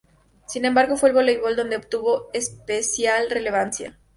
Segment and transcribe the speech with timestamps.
[0.47, 3.99] Sin embargo, fue en el voleibol donde obtuvo especial relevancia.